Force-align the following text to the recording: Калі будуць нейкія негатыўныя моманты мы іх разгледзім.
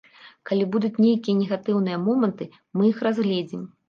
Калі 0.51 0.63
будуць 0.75 1.01
нейкія 1.05 1.35
негатыўныя 1.41 1.97
моманты 2.05 2.47
мы 2.81 2.89
іх 2.93 2.97
разгледзім. 3.09 3.63